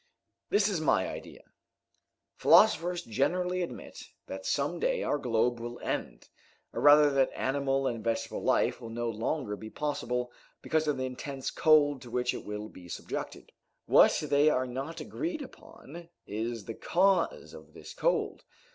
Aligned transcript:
"This 0.49 0.67
is 0.67 0.81
my 0.81 1.07
idea: 1.07 1.43
philosophers 2.35 3.03
generally 3.03 3.61
admit 3.61 4.01
that 4.25 4.47
some 4.47 4.79
day 4.79 5.03
our 5.03 5.19
globe 5.19 5.59
will 5.59 5.79
end, 5.79 6.27
or 6.73 6.81
rather 6.81 7.11
that 7.11 7.29
animal 7.35 7.85
and 7.85 8.03
vegetable 8.03 8.41
life 8.41 8.81
will 8.81 8.89
no 8.89 9.11
longer 9.11 9.55
be 9.55 9.69
possible, 9.69 10.31
because 10.63 10.87
of 10.87 10.97
the 10.97 11.05
intense 11.05 11.51
cold 11.51 12.01
to 12.01 12.09
which 12.09 12.33
it 12.33 12.43
will 12.43 12.67
be 12.67 12.89
subjected. 12.89 13.51
What 13.85 14.23
they 14.27 14.49
are 14.49 14.65
not 14.65 15.01
agreed 15.01 15.43
upon, 15.43 16.09
is 16.25 16.65
the 16.65 16.73
cause 16.73 17.53
of 17.53 17.75
this 17.75 17.93
cold. 17.93 18.43